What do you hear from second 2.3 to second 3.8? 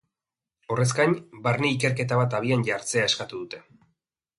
abian jartzea eskatu dute.